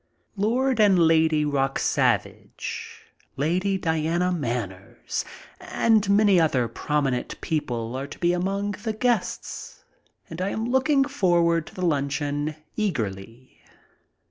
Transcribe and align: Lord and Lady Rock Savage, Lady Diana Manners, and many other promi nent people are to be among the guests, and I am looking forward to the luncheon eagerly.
Lord 0.35 0.79
and 0.79 0.97
Lady 0.97 1.45
Rock 1.45 1.77
Savage, 1.77 3.03
Lady 3.37 3.77
Diana 3.77 4.31
Manners, 4.31 5.23
and 5.59 6.09
many 6.09 6.39
other 6.39 6.67
promi 6.67 7.11
nent 7.11 7.39
people 7.39 7.95
are 7.95 8.07
to 8.07 8.17
be 8.17 8.33
among 8.33 8.71
the 8.81 8.93
guests, 8.93 9.85
and 10.27 10.41
I 10.41 10.49
am 10.49 10.65
looking 10.65 11.03
forward 11.03 11.67
to 11.67 11.75
the 11.75 11.85
luncheon 11.85 12.55
eagerly. 12.75 13.61